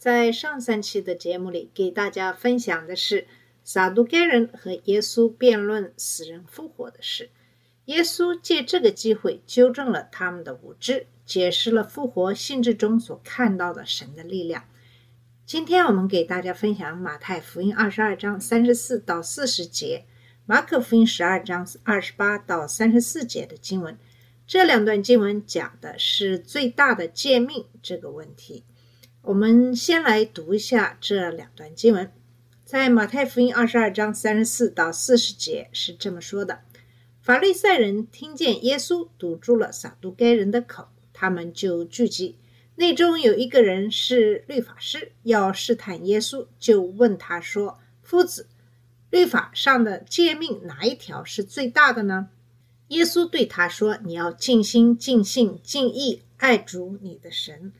[0.00, 3.26] 在上三期的节目里，给大家分享的是
[3.62, 7.28] 撒都该人和耶稣辩论死人复活的事。
[7.84, 14.64] 耶稣借这个机会纠正了他们的无知，解释了复活性质中所看到的神的力量。
[15.44, 20.06] 今天我们给大家分享马太福音二十二章三十四到四十节，
[20.46, 23.98] 马可福音十二章二十八到三十四节的经文。
[24.46, 28.64] 这两段经文讲的是最大的诫命这个问题。
[29.22, 32.10] 我们先来读一下这两段经文，
[32.64, 36.60] 在马太福音二十二章三十四到四十节是这么说的：
[37.20, 42.38] 法利赛人听见耶稣堵住了撒都该人的口，他们就聚集。
[42.76, 48.48] 内中有一个人是律法师，要试探耶稣，就问他说：“夫子，
[49.10, 52.30] 律法上的诫命哪一条是最大的呢？”
[52.88, 57.74] 耶稣对他说：“你要尽心、尽性、尽意爱主你的神。”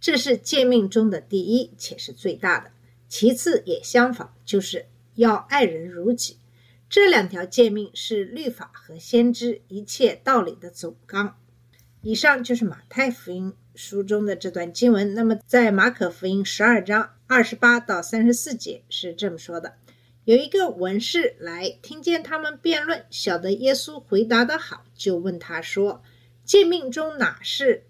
[0.00, 2.70] 这是诫命中的第一，且是最大的。
[3.08, 6.38] 其次也相仿，就是要爱人如己。
[6.88, 11.36] 这两条诫命是律法和先知一切道理的总纲。
[12.02, 15.14] 以上就是马太福音书中的这段经文。
[15.14, 19.74] 那么，在马可福音十二章二十八到三十四节是这么说的：
[20.24, 26.02] 有一个文士来，听见他们辩论，晓得耶稣回答得好，就问他说
[26.46, 27.84] ：“诫命中哪是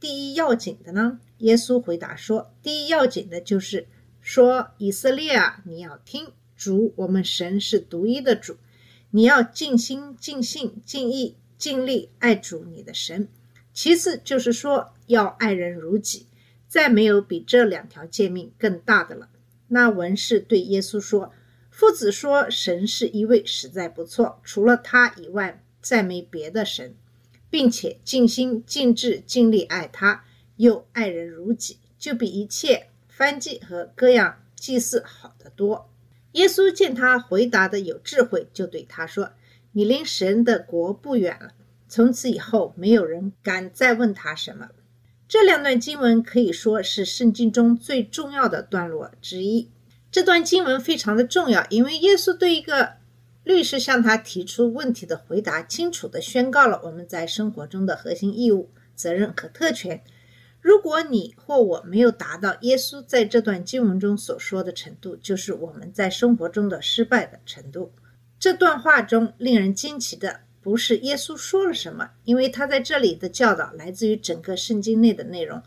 [0.00, 3.86] 第一要紧的呢？”耶稣回答说：“第一要紧的就是
[4.20, 8.56] 说，以色列啊，你要听主，我们神是独一的主，
[9.10, 13.28] 你要尽心、尽性、尽意、尽力爱主你的神。
[13.72, 16.26] 其次就是说，要爱人如己，
[16.68, 19.28] 再没有比这两条诫命更大的了。”
[19.68, 21.32] 那文士对耶稣说
[21.70, 26.94] ：“夫子说神是一位，实在不错，除了他以外，再没别的神，
[27.48, 30.24] 并且尽心、尽志、尽力爱他。”
[30.60, 35.88] 又爱人如己，就比一切燔祭和各样祭祀好得多。
[36.32, 39.30] 耶稣见他回答的有智慧，就对他说
[39.72, 41.52] ：“你离神的国不远了。”
[41.88, 44.68] 从此以后，没有人敢再问他什么。
[45.26, 49.70] 这两段经文可以说是圣经中最重要的段落之一。
[50.12, 52.96] 这段经文非常的重要，因为耶稣对一个
[53.44, 60.02] 律师向他提出问题的回答，清楚地宣告了我们在生活中的核心义务、责任和特权。
[60.60, 67.92] 如果你或我没有达到耶稣在这段经文中所说的程度，就是我们在生活中的失败的程度。
[68.38, 75.62] 这段话中令人惊奇的不是耶稣说了什么，因为他在这里的教导来自于整个圣经内的内容，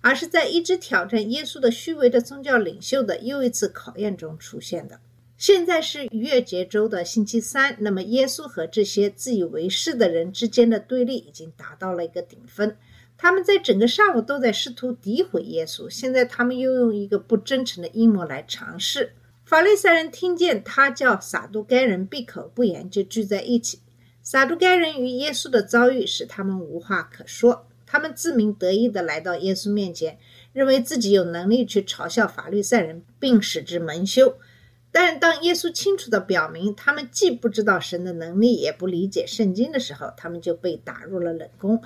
[0.00, 4.98] 而是在一直挑战耶稣的虚伪的宗教领袖的又一次考验中出现的。
[5.36, 12.74] 现在是逾越节周的星期三，那么耶稣和这些自以为是的人之间的对立已经达到了一个顶峰。
[13.20, 19.12] 他们在整个上午都在试图诋毁耶稣，现在他们又用一个不真诚的阴谋来尝试。
[19.44, 23.80] 法利赛人听见他叫撒都该人闭口不言，就聚在一起。
[24.22, 30.18] 撒都该人与耶稣的遭遇使他们无话可说，他们自鸣得意地来到耶稣面前，
[30.52, 34.36] 认为自己有能力去嘲笑法利赛人，并使之蒙羞。
[34.92, 41.82] 但当耶稣清楚地表明他们既不知道神的能力，也不理解圣经的时候，他们就被打入了冷宫。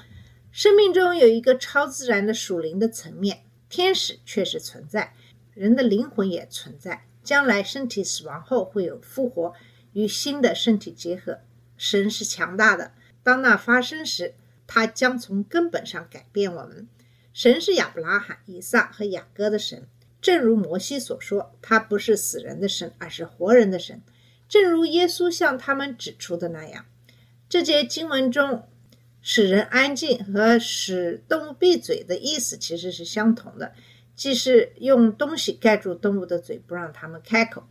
[0.53, 5.15] 生命中有一个超自然的属灵的层面，天使确实存在，
[5.55, 7.07] 人的灵魂也存在。
[7.25, 9.55] 将来身体死亡后会有复活，
[9.95, 11.39] 与新的身体结合。
[11.79, 12.93] 神是强大的，
[13.23, 14.35] 当那发生时，
[14.67, 16.87] 他将从根本上改变我们。
[17.33, 19.87] 神是亚伯拉罕、以撒和雅各的神，
[20.21, 24.03] 正如摩西所说，他不是死人的神，而是活人的神。
[24.47, 26.85] 正如耶稣向他们指出的那样，
[27.49, 28.69] 这节经文中。
[29.23, 33.73] 使人安静和使动物闭嘴的意思其实是相同的，
[34.17, 37.63] 即是用东西盖住动物的嘴，不让他们开口。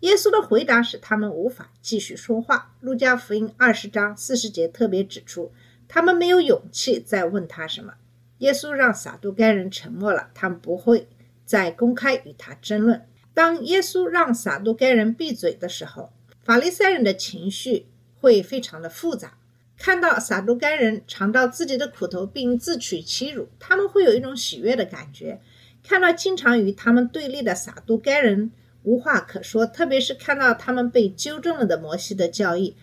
[0.00, 2.74] 耶稣的回答使他们无法继续说话。
[2.80, 5.52] 路加福音二十章四十节特别指出，
[5.88, 7.94] 他们没有勇气再问他什么。
[8.38, 11.08] 耶稣让撒都该人沉默了，他们不会
[11.44, 13.06] 再公开与他争论。
[13.34, 16.12] 当耶稣让撒都该人闭嘴的时候，
[16.42, 17.86] 法利赛人的情绪
[18.18, 19.36] 会非常的复杂。
[19.82, 25.38] 看到撒都该人尝到自己的苦头并自取其辱，他们会有一种喜悦的感觉；
[25.82, 32.76] 看到经常与他们对立的撒都该人无话可说，特别是看到他们被纠正了的摩西的教义，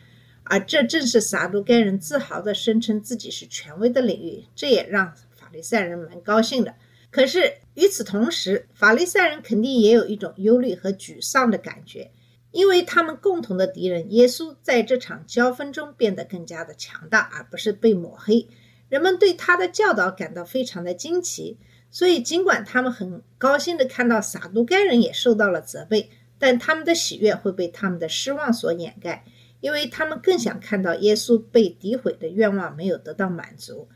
[0.44, 6.74] 而这正是撒都该人自豪地声称自己是权威的领域，这也让法利赛人蛮高兴的。
[7.12, 12.10] 可是与此同时，法利赛人肯定也有一种忧虑和沮丧的感觉，
[12.58, 18.48] 因为他们共同的敌人耶稣在这场交锋中变得更加的强大，而不是被抹黑。
[18.90, 21.60] 人们对他的教导感到非常的惊奇。
[21.92, 26.10] 所以，尽管他们很高兴地看到撒都该人也受到了责备，
[26.40, 29.24] 但他们的喜悦会被他们的失望所掩盖，
[29.62, 33.88] 因为他们更想看到耶稣被诋毁的愿望没有得到满足。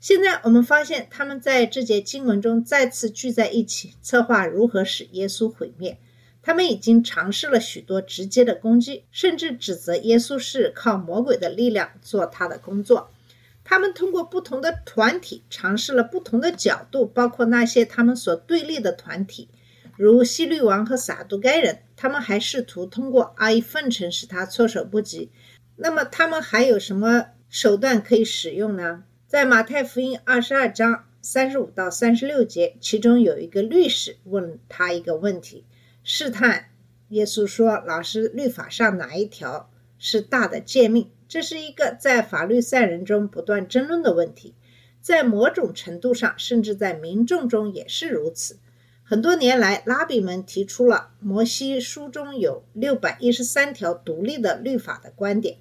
[0.00, 5.98] 现在我们发现，他们在这节经文中再次聚在一起，策划如何使耶稣毁灭。
[6.42, 13.10] 他们已经尝试了许多直接的攻击，甚至指责耶稣是靠魔鬼的力量做他的工作。
[13.64, 19.48] 他们通过不同的团体尝试了不同的角度，包括那些他们所对立的团体，
[19.96, 21.78] 如希律王和撒都该人。
[21.96, 25.30] 他们还试图通过阿谀奉承使他措手不及。
[25.76, 29.04] 那么，他们还有什么手段可以使用呢？
[29.28, 35.64] 在马太福音二十二章三十五到三十六节，其中有一个律师问他一个问题，
[36.02, 36.70] 试探
[37.08, 44.54] 耶稣说：“老师，律法上哪一条是大的诫命？”这是一个在法律赛人中不断争论的问题，
[45.00, 48.58] 在某种程度上，甚至在民众中也是如此。
[49.02, 55.58] 很多年来，拉比们提出了摩西书中有六百一十三条独立的律法的观点。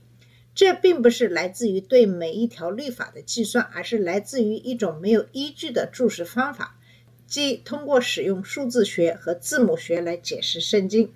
[0.54, 6.78] 这并不是来自于对每一条律法的计算，而是来自于一种没有依据的注释方法，
[7.32, 11.14] 即通过使用数字学和字母学来解释圣经。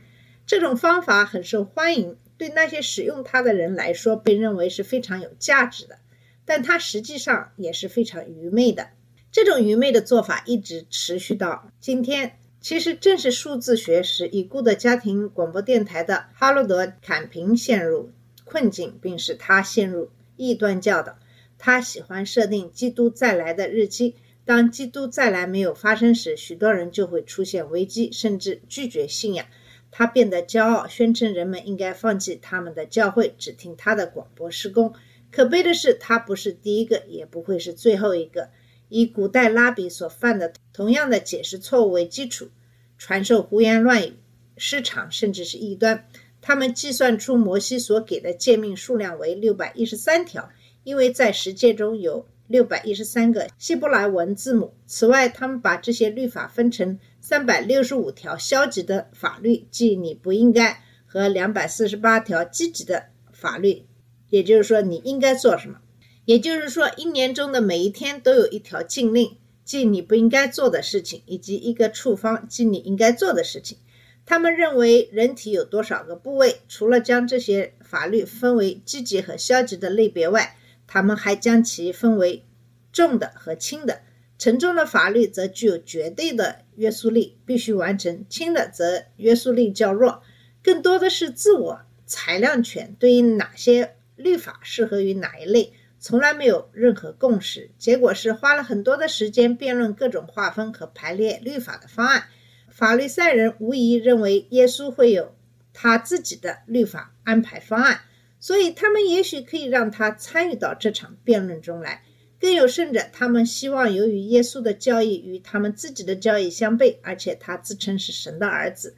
[0.47, 2.15] 这种方法很受欢迎。
[2.38, 6.00] 对那些使用它的人来说，被认为是非常有价值的，
[6.45, 8.88] 但它实际上也是非常愚昧的。
[9.29, 12.38] 这种愚昧的做法一直持续到今天。
[12.62, 18.09] 其实正是数字学使已故的家庭广播电台的哈罗德·坎平陷入
[18.45, 21.17] 困境，并使他陷入异端教导。
[21.57, 24.15] 他喜欢设定基督再来的日期，
[24.45, 29.47] 当基督再来没有发生时，许多人就会出现危机，甚至拒绝信仰。
[29.89, 34.94] 他变得骄傲，宣称人们应该放弃他们的教会，只听他的广播施工。
[35.31, 38.50] 可悲的是，他不是第一个，也不会是最后一个。
[38.88, 42.50] 以古代拉比所犯的同样的解释错误为基础，
[42.98, 44.13] 传授胡言乱语、
[44.57, 46.07] 失常，甚至是异端。
[46.41, 50.51] 他们计算出摩西所给的诫命数量为六百一十三条，
[50.83, 54.74] 因为在十诫中有六百一十三个希伯来文字母。
[54.86, 57.00] 此外，他们把这些律法分成。
[57.27, 60.75] 三百六十五条消极的法律，即你不应该；
[61.07, 63.88] 和两百四十八条积极的法律，
[64.30, 65.80] 也就是说你应该做什么。
[66.25, 73.80] 也就是说，一年中的每一天都有一条禁令，即你不应该做的事情，以及一个处方，即你应该做的事情。
[74.27, 80.56] 他们认为人体有多少个部位，除了将这些法律分为积极和消极的类别外，
[80.87, 82.45] 他们还将其分为
[82.91, 84.01] 重的和轻的。
[84.37, 90.21] 沉重的法律则具有绝对的约束力，必须完成；轻的则约束力较弱，
[90.61, 92.95] 更多的是自我裁量权。
[92.99, 97.71] 对于哪些律法适合于哪一类，从来没有任何共识。
[97.77, 102.25] 结果是花了很多的时间辩论各种划分和排列律法的方案。
[102.69, 105.33] 法律赛人无疑认为耶稣会有
[105.71, 108.01] 他自己的律法安排方案，
[108.39, 112.04] 所以他们也许可以让他参与到这场辩论中来。
[112.39, 118.96] 更有甚者，他们希望由于耶稣的教义与他们自己的教义相悖，而且他自称是神的儿子，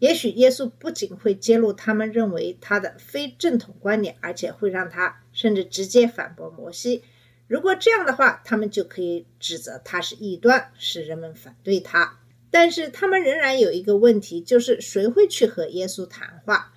[0.00, 7.02] 也许耶稣不仅会揭露他们认为他的非正统观点，而且会让他甚至直接反驳摩西。
[7.46, 12.18] 如果这样的话，他们就可以指责他是异端，使人们反对他。
[12.50, 16.73] 但是他们仍然有一个问题，就是谁会去和耶稣谈话？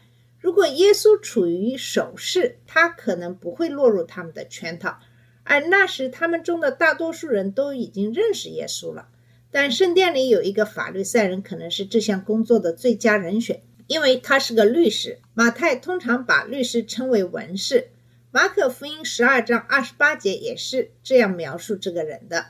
[0.58, 4.98] 如果耶稣处于守势，他可能不会落入他们的圈套。
[5.44, 9.08] 而那时，他们中的大多数人都已经认识耶稣了。
[9.52, 15.20] 但圣殿里有一个法律赛人，可能是这项工作的最佳人选，因为他是个律师。
[15.36, 17.90] 马太通常把律师称为文士，
[18.32, 22.48] 马可福音十二章二十八节也是这样描述这个人的。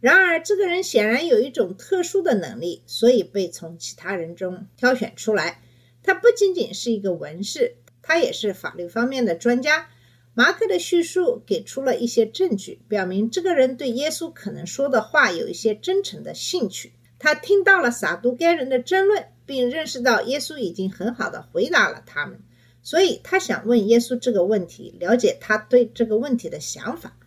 [0.00, 5.62] 然而，这个人显然有一种特殊的能力，所以被从其他人中挑选出来。
[6.08, 9.90] 他不仅仅是一个文士，他也是法律方面的专家。
[10.32, 16.94] 马可的叙述给出了一些证据，表明这个人对耶稣可能说的话有一些真诚的兴趣。
[17.18, 22.40] 他听到了撒都该人的争论，并认识到耶稣已经很好的回答了他们，
[22.82, 27.18] 所以他想问耶稣这个问题，了解他对这个问题的想法。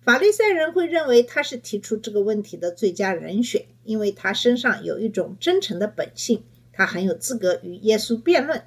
[0.00, 6.42] 法利赛人会认为他是提出这个问题的最佳人选，因为他身上有一种真诚的本性，
[6.86, 6.92] 他。
[6.92, 8.62] 很有资格与耶稣辩论。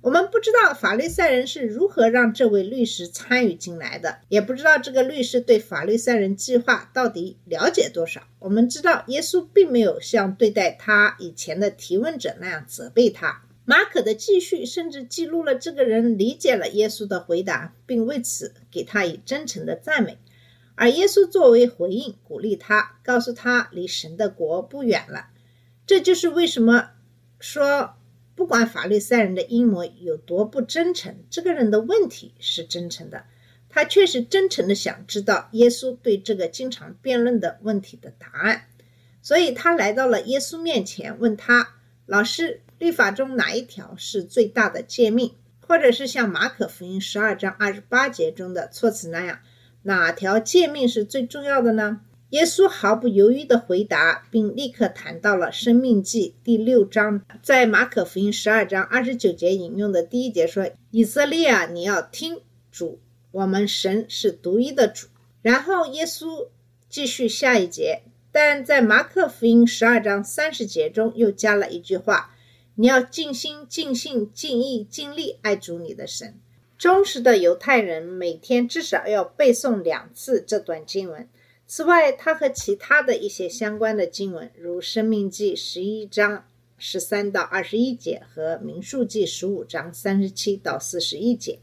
[0.00, 8.22] 我们不知道法利赛人是如何让这位律师参与进来的，也不知道这个律师对法利赛人计划到底了解多少。
[8.38, 13.42] 我们知道耶稣并没有像对待他以前的提问者那样责备他。
[13.64, 20.16] 马可的记叙甚至记录了这个人理解了耶稣的回答，并为此给他以真诚的赞美。
[20.76, 25.26] 而耶稣作为回应，鼓励他，告诉他离神的国不远了。
[25.86, 26.90] 这就是为什么
[27.40, 27.94] 说。
[28.34, 33.24] 不管法律赛人的阴谋有多不真诚，这个人的问题是真诚的。
[33.68, 38.66] 他确实真诚的想知道耶稣对这个经常辩论的问题的答案，
[39.22, 41.74] 所以他来到了耶稣面前，问他
[42.06, 45.34] ：“老师，律法中哪一条是最大的诫命？
[45.66, 49.40] 或者是像马可福音十二章二十八节中的措辞那样，
[49.82, 65.06] 哪条诫命是最重要的呢？”耶稣毫不犹豫地回答，并立刻谈到了《生命记》第六章，在马可福音十二章二十九节引用的第一节说：“以色列啊，你要听主，我们神是独一的主。”
[65.40, 66.48] 然后耶稣
[66.90, 72.34] 继续下一节，但在马可福音十二章三十节中又加了一句话
[72.76, 76.34] ：“你要尽心、尽性、尽意、尽力爱主你的神。”
[76.76, 81.26] 忠实的犹太人每天至少要背诵两次这段经文。
[81.70, 86.46] 此外，它和其他的一些相关的经文，如《生命记》十一章
[86.78, 91.58] 十三到二十一节和《民数记》十五章三十七到四十一节，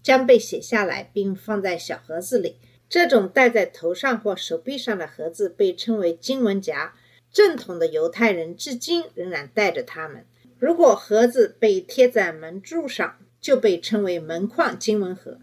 [0.00, 2.58] 将被写下来并放在小盒子里。
[2.88, 6.94] 这种戴在头上或手臂上的盒子被称为经文夹。
[7.32, 10.24] 正统的犹太人至今仍然带着它们。
[10.60, 15.38] 如果盒子被贴在门柱上，就被称为门框经文盒。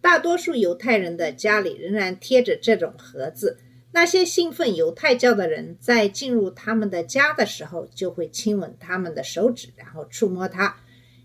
[0.00, 3.58] 大多数犹太人的家里仍然贴着这种盒子。
[3.90, 10.76] 那些信奉犹太教的人在进入他们的家的时候，就会亲吻他们的手指，然后触摸它。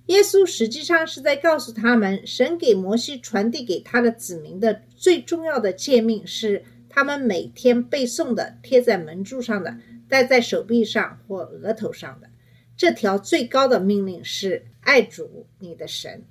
[0.08, 9.78] 耶稣实际上是在告诉他们，神给摩西传递给他的子民的最重要的诫命是他们每天背诵的、贴在门柱上的、
[10.10, 12.30] 戴在手臂上或额头上的。
[12.76, 16.24] 这条最高的命令是爱主你的神。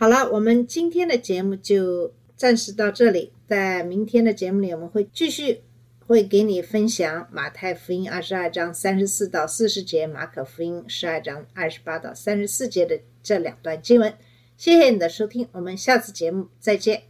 [0.00, 3.34] 好了，我们今天的节目就暂时到这里。
[3.46, 5.60] 在明天的节目里，我们会继续
[6.06, 14.14] 会给你分享马太福音二十二章三十四到四十节，马可福音十二章二十八到三十四节的这两段经文。
[14.56, 17.09] 谢谢你的收听，我们下次节目再见。